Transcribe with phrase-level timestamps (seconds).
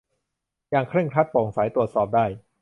[0.71, 2.25] อย่างเคร่งครัด โปร่งใส ตรวจสอบได้